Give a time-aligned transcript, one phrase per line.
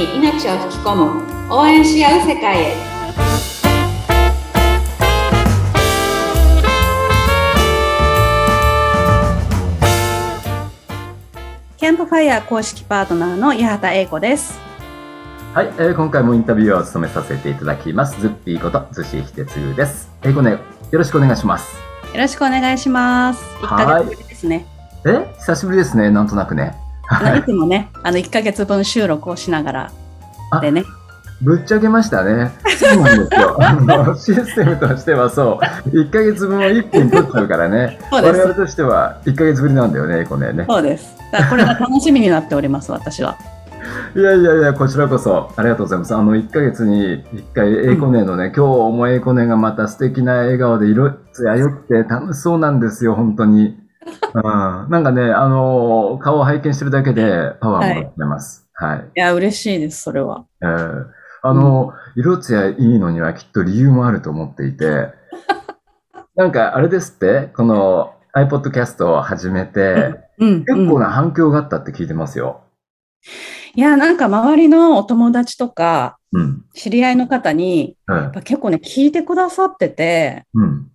[0.00, 2.74] に命を吹き込む応援し合う世界へ。
[11.76, 14.58] キャンプファイヤー公式パートナーの八幡英子です。
[15.52, 18.18] はい、えー、今回もインタビューを務めさせていただきます。
[18.20, 20.10] ズッピーこと逗子秀次です。
[20.22, 20.58] 英子ねよ
[20.92, 21.76] ろしくお願いします。
[22.14, 23.44] よろしくお願いします。
[23.56, 24.66] 1ヶ月ぶりですね。
[25.04, 26.10] え久しぶりですね。
[26.10, 29.92] なんとなくねあのいつもね、あの1か月分収録をしながら
[30.60, 30.84] でね。
[31.42, 32.52] ぶっちゃけましたね。
[32.78, 33.56] そうなんですよ。
[33.60, 37.98] あのシステムとしてはそう、1か月分を一気に取っちゃうからね。
[38.12, 40.66] 我々としては1か月ぶりなんだよね、これね。
[40.68, 41.16] そうです。
[41.32, 43.36] だこれが楽しみになっております、私は。
[44.14, 46.14] いやいやいや、こちらこそありがとうございます。
[46.14, 53.78] あの1か月に1回、英子ねのね、うん、今日も英子ねがまた素敵な笑顔で色つやよくて楽しそうなんですよ、本当に。
[54.34, 54.42] うん、
[54.90, 58.68] なんかね、あの顔を拝見してるだけでパワーもらってます。
[58.72, 58.98] はい。
[58.98, 60.46] はい、いや、嬉しいです、それは。
[60.62, 61.06] えー、
[61.42, 65.08] あの、うん、色艶いいのにはきっと理由もあると思っていて、
[66.36, 72.62] なんかあれですって、この iPodcast を始めて、うん、結構な反響があったって聞いてますよ。
[73.74, 76.18] いや、なんか周りのお友達とか、
[76.74, 80.89] 知り合いの方に、やっぱ結構ね、聞いてくださってて、うん、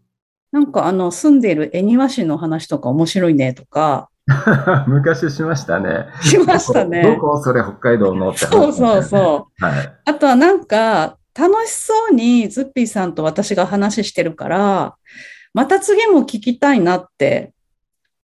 [0.56, 4.09] なんかあの、住んでいる恵庭市の話とか面白いねとか。
[4.88, 6.06] 昔しましたね。
[6.22, 7.03] しましたね。
[7.03, 9.66] どこそれ北海道のって、ね、そうそうそう。
[9.66, 14.95] はい、あとはなんか、楽しそうにズッピーさんと私が話してるから、
[15.53, 17.52] また次も聞きたいなって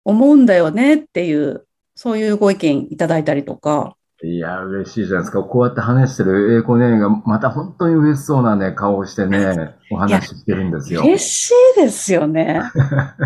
[0.04, 3.96] 思うんだよねっていう、そういうご意見いただいたりとか。
[4.22, 5.42] いや、嬉しいじゃないですか。
[5.42, 11.00] こうやって話してる英子姉が、また本当に嬉しそうなね、顔をしてね、 お話ししてるんですよ。
[11.00, 12.60] 嬉しいですよね。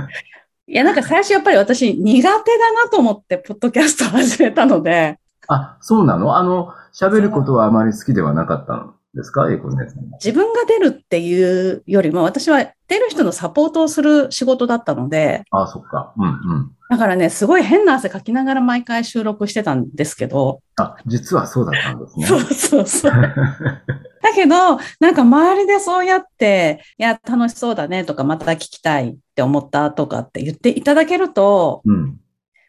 [0.68, 5.18] いや、なんか最初やっぱり私苦手だなと思って、ポッドキャスト始めたので。
[5.48, 6.36] あ、そうなの？
[6.36, 8.93] あの、喋ることはあまり好きではなかったの？
[9.14, 9.50] ですか？
[9.50, 10.04] 英子姉さん。
[10.22, 15.42] 自分が出るっていうよりも、私は出る人のサポートをする仕事だったので。
[15.50, 16.12] あ、そっか。
[16.16, 16.70] うんうん。
[16.90, 20.60] だからね、すごい変な汗かきながら毎回収録してたんですけど。
[20.76, 22.26] あ、実はそうだったんですね。
[22.26, 23.12] そうそうそう。
[24.22, 32.16] だけど、なんか周りでそうやって、いや、楽しそうだねとか、また聞きたいって思ったとかって言っていただけると、うん、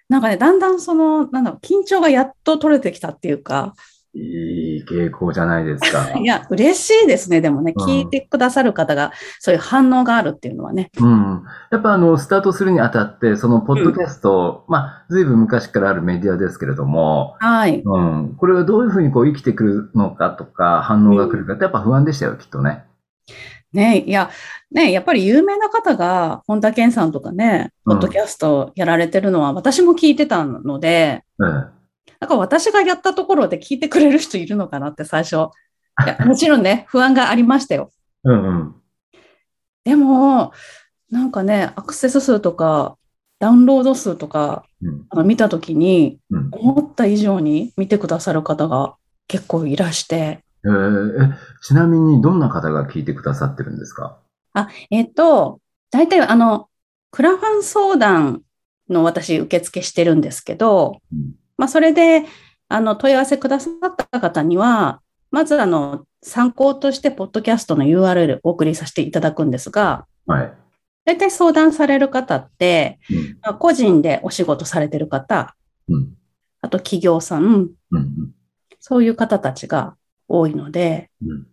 [0.09, 3.73] なんかね、だんだんその、なんだろう、緊張がやっと取れてきたっていうか、
[4.16, 6.12] いい傾向じゃないですか。
[6.18, 7.42] いや、嬉しいですね。
[7.42, 10.90] でもね、聞いてくださる方が、そういう反応があるっていうのはね。
[11.00, 11.44] うん。
[11.70, 17.81] やっぱあの、スタートするにあたって、その、ポッドキャスト、うん、まあ、ずいぶん昔からあるメディアですけれども、はい。
[17.84, 18.36] うん。
[18.38, 22.86] これはどういうふうにこう生きてくるのかとか、反応が来るかってやっぱ不安でしたよ、きっとね。
[23.74, 24.30] ねいや、
[24.72, 31.66] ねやっぱり有名な方が、本田健さんとかね、ポッドキャストやられてるのは、私も聞いてたので、うん
[32.19, 35.35] なんか私がやったところで聞いてくれる人いるのかなって最初。
[36.05, 37.91] いや もちろんね、不安がありましたよ。
[38.23, 38.75] うんうん。
[39.83, 40.51] でも、
[41.09, 42.97] なんかね、アクセス数とか、
[43.39, 48.95] ダウンロード数とか、うん、あの見たときに、うん、思った以上に見てくださる方が
[49.27, 50.43] 結構いらして。
[50.66, 54.17] えー、ちなみにどんな方が聞いてくださってるんですか？
[54.53, 55.59] あ、えっ、ー、と、
[55.91, 56.69] 大体あの、
[57.11, 58.41] クラファン相談
[58.89, 62.25] の私受付してるんですけど、うんまあ、それで、
[62.67, 65.01] あの、問い合わせくださった方には、
[65.31, 70.53] まず、あの、参考として、ポッドキャストの URL をお送りさせていただくんですが、はい。
[71.05, 75.55] 大体相談される方って、うん、まあ、個人でお仕事されてる方、
[75.88, 76.17] うん、
[76.61, 78.31] あと企業さん、うんうん、
[78.79, 79.95] そういう方たちが
[80.27, 81.47] 多いので、うん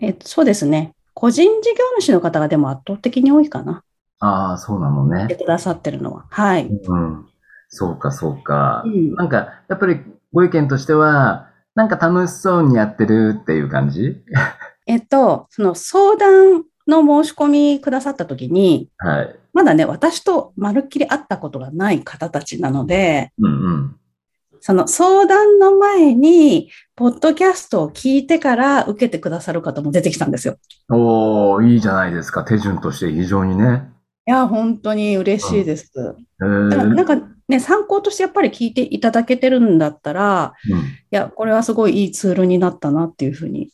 [0.00, 0.94] えそうですね。
[1.14, 3.82] 個人事業主の方がでも圧倒的に多いかな。
[4.20, 5.26] ああ、そうなのね。
[5.26, 6.26] てくださってるのは。
[6.28, 6.66] はい。
[6.66, 7.26] うん。
[7.68, 8.82] そうか、そうか。
[8.86, 10.00] うん、なんか、やっぱり
[10.32, 14.22] ご意見としては、なんか楽しそうにやってるっていう感じ？
[14.86, 23.96] えっと、その相談の申し込みくださったときに、はい、まだね、私とまるっきり会ったことがない方たちなので、うんうん、
[24.60, 30.56] その相談の前に、ポッドキャストを聞いてから受けてくださる方も出てきたんですよ。
[30.90, 32.44] おー、いいじゃないですか。
[32.44, 33.90] 手順として非常にね。
[34.26, 35.90] いや、本当に嬉しいです。
[36.40, 37.16] うん、なんか
[37.48, 43.70] ね、参考としてやっぱり聞いていただけてるんだったら、うん、いや、これはすごいいいツールになったなっていうふうに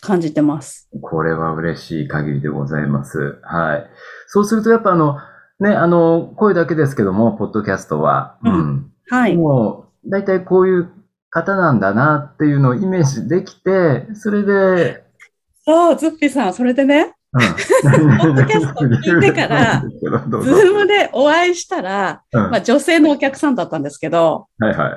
[0.00, 0.88] 感じてます。
[1.00, 3.38] これは嬉しい限りでございます。
[3.42, 3.90] はい。
[4.26, 5.16] そうするとやっぱあの、
[5.60, 8.92] ね、あの、声だけですけども、ポッドキャストは、うん。
[9.08, 9.36] はい。
[9.36, 10.90] もう、大体こういう
[11.30, 15.02] 方なんだなっていうのをイメージできて、それで、
[15.64, 24.92] そう、ズッピーさん、それでね、ポッドキャスト聞いてから、 ズームでお会いしたら、うん、まあ女性のお客さんだったんですけど、はいはい。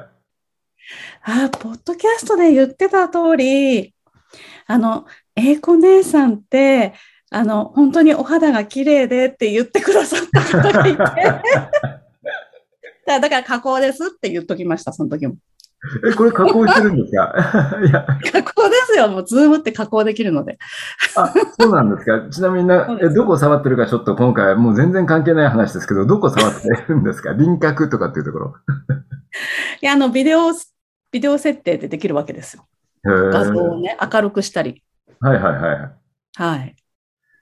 [1.23, 3.93] あ、ポッドキャストで言ってた通り、
[4.67, 5.05] あの、
[5.35, 6.93] 英子姉さんって、
[7.29, 11.03] あの、本当にお肌が綺麗でって言ってくださった方がいて。
[13.05, 15.35] だから加工ですって言っときました、その時も。
[16.07, 17.33] え、これ加工してるんですか？
[17.83, 18.05] いや。
[18.31, 19.07] 加工ですよ。
[19.09, 20.59] もう、ズームって加工できるので。
[21.17, 22.29] あ、そうなんですか？
[22.29, 27.33] ちなみにな、え、どこ触ってるかちょっと今回、もう全然関係ない話ですけど、どこ触ってるんですか？
[27.33, 28.53] 輪郭とかっていうところ。
[29.81, 30.51] いや、あの、ビデオ、
[31.11, 32.67] ビデオ設定でできるわけですよ。
[33.03, 34.83] 画像をね、明るくしたり。
[35.19, 35.91] はいはいはい。
[36.35, 36.75] はい。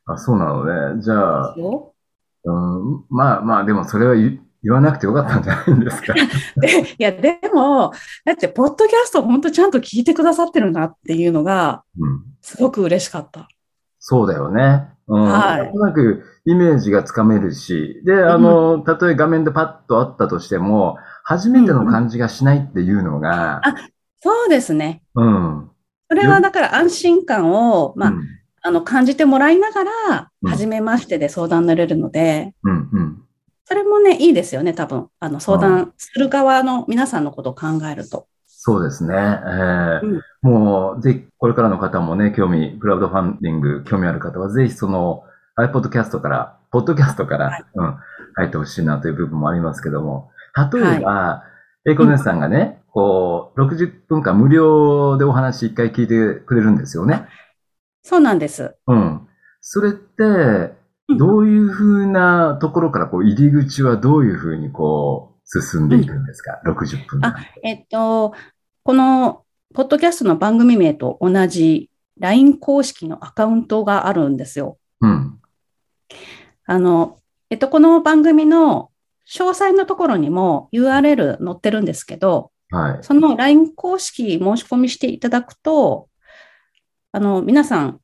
[0.05, 1.01] あ、そうなのね。
[1.01, 4.15] じゃあ、うん、まあまあ、でもそれは
[4.63, 6.13] 言言わなくてよかったんじゃないんですか？
[6.57, 7.91] でいや、でも、
[8.25, 11.83] だって、ポッドキャスト本当ちゃんと聞いてくださってるなっていうのが、
[12.41, 13.41] すごく嬉しかった。
[13.41, 13.47] うん、
[13.99, 14.89] そうだよね。
[15.07, 15.23] うん。
[15.23, 15.63] はい。
[15.63, 23.61] なんとなくイメージがつかめるし、で、あの、たとえ画面でパッとあったとしても、初めての感じがしないっていうのが。
[23.65, 23.75] うん、あ、
[24.21, 25.03] そうですね。
[25.15, 25.69] うん。
[26.09, 28.23] それはだから安心感を、まあ、うん
[28.61, 33.23] あの、感じてもらいながら、初めましてで相談になれるので、うんうん、
[33.69, 35.09] それもね、いいですよね、多分。
[35.19, 38.25] あの、相談する側の皆さんのことを考えると。
[38.47, 39.13] そうですね。
[39.13, 45.21] えー、うん、もう、ぜひ、これからの方もね、興味、クラウドファンディング、興味ある方は、ぜひその、
[45.55, 47.95] iPodcast から、ポッドキャストから、はい、うん、
[48.37, 50.31] 入ってほしいなという部分もありますけども、
[50.73, 51.43] 例えば、は
[51.85, 57.27] い、エコネスさんがね、こう、60分間無料でお話一回聞いてくれるんですよね。
[58.01, 58.75] そうなんです。
[58.87, 59.27] うん。
[59.61, 60.78] それって、
[61.17, 67.25] どういうふうなところから、こう、入り口はどういうふうにこう、進んでいくんですか、うん、?60 分。
[67.25, 68.33] あ、えっと、
[68.83, 71.89] この、ポッドキャストの番組名と同じ
[72.19, 74.77] LINE 公式のアカウントがあるんですよ。
[75.01, 75.39] うん。
[76.65, 77.17] あの、
[77.49, 78.91] えっと、この番組の
[79.27, 86.09] 詳細のところにも URL 載ってるんですけど、はい、その LINE 公式申し込みしていただくと、
[87.11, 87.99] あの、皆さん、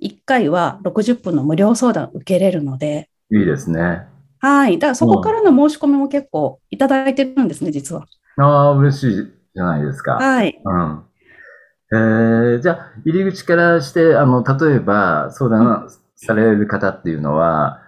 [0.00, 3.10] 1回は60分の無料相談受けれるので。
[3.30, 4.06] いいですね。
[4.40, 4.78] はい。
[4.78, 8.06] だからそこからの申し込みも結構いただいてるんですね、実は。
[8.36, 9.14] ああ、嬉しい
[9.54, 10.14] じゃないですか。
[10.14, 10.60] はい。
[10.64, 11.04] うん。
[11.90, 17.80] えー、じゃあ、入り口からして、あの、例えば、相談される方っていうのは、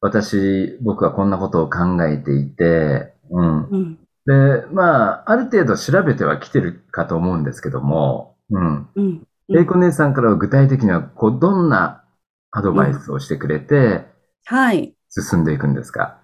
[0.00, 3.64] 私、僕はこんなことを考えていて、うん。
[3.64, 8.88] うん、で、まあ、ある程度調べてはきてるかと思うんですけども、うん。
[8.94, 9.26] うん。
[9.50, 12.04] 英子姉さんからは具体的には、こう、どんな
[12.50, 14.04] アドバイスをしてくれて、
[14.44, 14.94] はい。
[15.08, 16.20] 進んでいくんですか、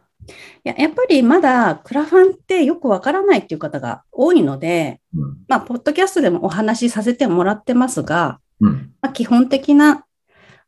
[0.65, 10.05] いや、やっぱりまだクラファンってよくわからないっていう方が多いので、うん、まあ、ポッドキャストでもお話しさせてもらってますが、うん、まあ、基本的な、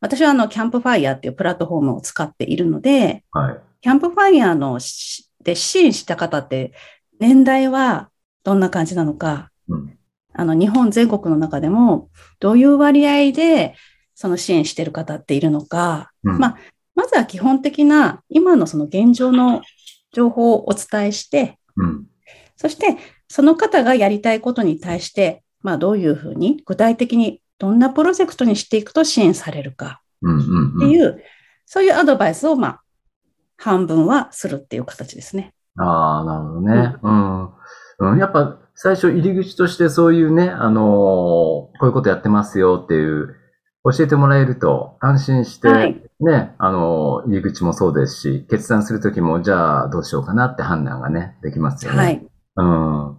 [0.01, 4.79] 私はあの、キャンプファイヤーっていうプラットフォームを使っているので、はい、キャンプファイヤーの
[5.43, 6.73] で支援した方って、
[7.19, 8.09] 年代は
[8.43, 9.98] どんな感じなのか、うん、
[10.33, 12.09] あの、日本全国の中でも、
[12.39, 13.75] どういう割合で、
[14.15, 16.57] その支援している方っているのか、うん、まあ、
[16.95, 19.61] まずは基本的な、今のその現状の
[20.11, 22.05] 情報をお伝えして、うん、
[22.57, 22.97] そして、
[23.27, 31.23] その方がやりたいことに対して、まあ、どういうふうに、具体的にどんなプロジェクトにしていくと支援されるか、っていう、
[31.65, 32.81] そういうアドバイスを、まあ、
[33.57, 35.53] 半分はするっていう形ですね。
[35.77, 36.95] ああ、なるほどね。
[37.01, 38.11] うん。
[38.11, 43.35] うん、やっぱ、最初入り口としてそういうね、あのー、こういうことやってますよっていう、
[43.83, 45.67] 教えてもらえると安心して、
[46.21, 51.97] ね、はい、あのー、入り口もそうですし、決断するときも、じゃあどうしようかなって判断がね、できますよね。
[51.97, 52.25] はい。
[52.55, 53.17] うん。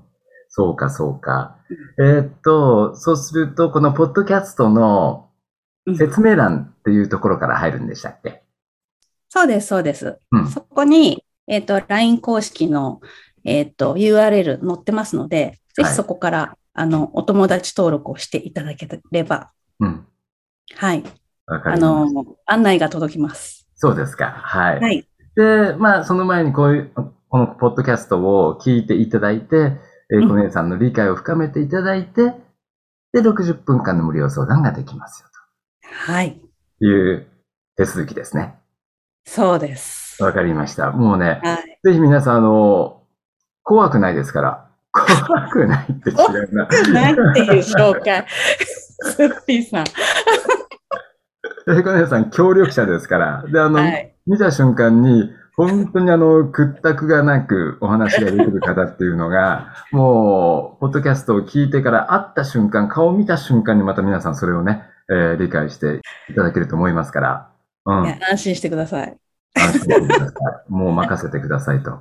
[0.49, 1.59] そうか、そうか。
[1.99, 5.29] えー、っと、そうすると、このポッドキャストの
[5.95, 8.45] 説明欄っていうところから入るんでしたっけ、
[9.29, 10.19] そうです、そうです。
[10.33, 13.03] うん、そこに、えっ、と、LINE 公式の
[13.45, 20.07] えっ、と、URL 載ってますので、ぜひそこから、はい、あの、お友達登録をしていただければ、うん。
[20.75, 21.05] はい。
[21.47, 22.07] あの、
[22.47, 23.67] 案内が届きます。
[23.75, 24.31] そうですか。
[24.31, 24.81] はい。
[24.81, 25.09] はい。
[25.35, 26.91] で、まあ、その前にこういう、
[27.29, 29.79] このポッドキャストを聞いていただいて、
[30.13, 32.35] えー、小姉さんの理解を深めていただいて、
[33.13, 36.13] で、60分間の無料相談ができますよと。
[36.13, 36.41] はい。
[36.81, 37.27] いう
[37.77, 38.55] 手続きですね。
[39.25, 40.23] そうです。
[40.23, 40.91] わかりました。
[40.93, 43.00] もうね、はい、ぜひ皆さん、あの、
[43.63, 44.67] 怖くないですから。
[44.93, 46.67] 怖くないって違うな。
[46.93, 48.27] ないっていう紹介。
[48.29, 49.85] スッピーさん。
[51.69, 53.45] えこねさん、協力者ですから。
[53.47, 66.01] で、あの、はい、見た瞬間に、本当にあの、屈託がなくお話ができる方っていうのが、 もう、ポッドキャストを聞いてから会った瞬間、顔を見た瞬間にまた皆さんそれをね、えー、理解して
[66.31, 67.49] いただけると思いますから。
[67.87, 68.07] うん。
[68.31, 69.17] 安心してください。
[69.55, 70.33] 安心してくださ
[70.69, 70.73] い。
[70.73, 72.01] もう任せてくださいと。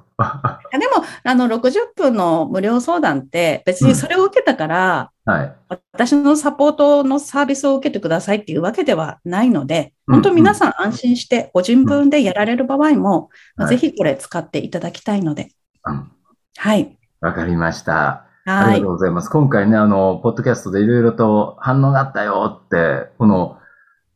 [0.72, 5.56] でも、あの、60分の無料相談って、別にそれを受けたから、はい。
[5.94, 15.52] 私のサポートのサービスを受けてくださいっていうわけではないので、うん本当皆さん安心してご自分でやられる場合も、まあはいぜひこれ使っていただきたいので。
[15.86, 16.12] うん
[16.58, 16.98] はい。
[17.22, 18.26] わかりました。
[18.46, 18.90] あはいりがと。
[18.90, 19.30] うございます。
[19.30, 23.60] 今回ね、あの、ポッドキャストでいろいろと反応があったよって、この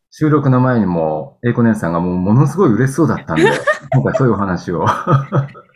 [0.09, 3.43] 収録の前にも、英子姉さんがもうものすごい嬉しそうだったんで、
[3.93, 4.85] 今回そういうお話を。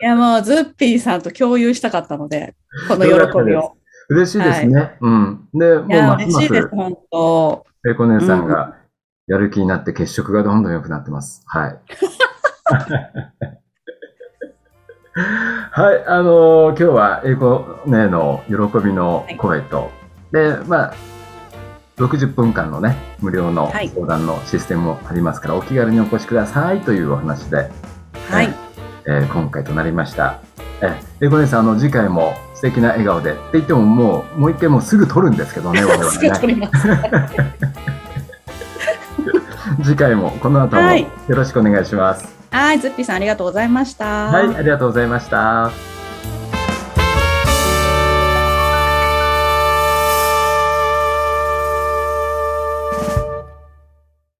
[0.00, 2.54] いや、もう、ズッピーさんと共有したかったので、
[2.88, 3.10] この喜
[3.44, 3.76] びを。
[4.10, 4.96] 嬉しいですね。
[5.00, 5.48] うん。
[5.52, 7.66] で、もうますます嬉しいです、本当。
[7.90, 8.76] 英子姉さんが
[9.26, 11.42] やる気になって血色がどんどん良くなってます。
[11.46, 11.78] はい。
[15.70, 19.90] はい、あのー今日は英子姉の喜びの声と、
[20.32, 20.94] で、まあ、
[21.96, 27.70] 60分間のね、無料のはい相談のシステムもありますから、お気軽にお越しくださいというお話で、
[28.30, 28.54] はい。
[29.08, 30.40] えー今回となりました。
[30.82, 36.38] えー、英子姉さん、あの、次回も素敵な笑顔で、って言ってももう、もう一回もうすぐ撮るんですけどね、 我々すぐね。
[36.38, 36.88] 取ります。
[39.82, 42.36] 次回もこの後もはいよろしくお願いします。
[42.50, 44.04] はい、ズッピーさんありがとうございました。
[44.26, 45.97] はい、ありがとうございました。